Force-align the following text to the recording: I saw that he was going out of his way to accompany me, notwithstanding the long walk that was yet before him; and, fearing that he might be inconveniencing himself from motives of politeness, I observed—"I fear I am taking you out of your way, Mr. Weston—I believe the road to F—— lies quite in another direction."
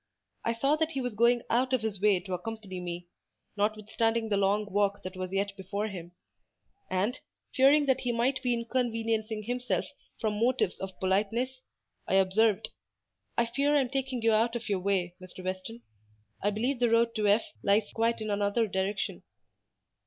I 0.43 0.55
saw 0.55 0.75
that 0.77 0.93
he 0.93 0.99
was 0.99 1.13
going 1.13 1.43
out 1.47 1.73
of 1.73 1.83
his 1.83 2.01
way 2.01 2.19
to 2.21 2.33
accompany 2.33 2.79
me, 2.79 3.07
notwithstanding 3.55 4.29
the 4.29 4.35
long 4.35 4.65
walk 4.65 5.03
that 5.03 5.15
was 5.15 5.31
yet 5.31 5.55
before 5.55 5.89
him; 5.89 6.13
and, 6.89 7.19
fearing 7.53 7.85
that 7.85 7.99
he 7.99 8.11
might 8.11 8.41
be 8.41 8.55
inconveniencing 8.55 9.43
himself 9.43 9.85
from 10.19 10.39
motives 10.39 10.79
of 10.79 10.99
politeness, 10.99 11.61
I 12.07 12.15
observed—"I 12.15 13.45
fear 13.45 13.75
I 13.75 13.81
am 13.81 13.89
taking 13.89 14.23
you 14.23 14.33
out 14.33 14.55
of 14.55 14.69
your 14.69 14.79
way, 14.79 15.13
Mr. 15.21 15.43
Weston—I 15.43 16.49
believe 16.49 16.79
the 16.79 16.89
road 16.89 17.13
to 17.17 17.27
F—— 17.27 17.45
lies 17.61 17.91
quite 17.93 18.21
in 18.21 18.31
another 18.31 18.67
direction." 18.67 19.21